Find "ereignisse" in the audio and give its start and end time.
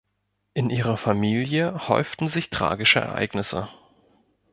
2.99-3.69